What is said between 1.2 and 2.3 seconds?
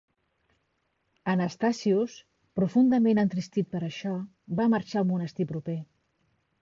Anastasius,